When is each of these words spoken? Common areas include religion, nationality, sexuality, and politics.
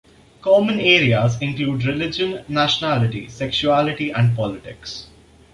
Common 0.41 0.79
areas 0.79 1.39
include 1.43 1.85
religion, 1.85 2.43
nationality, 2.49 3.29
sexuality, 3.29 4.09
and 4.09 4.35
politics. 4.35 5.05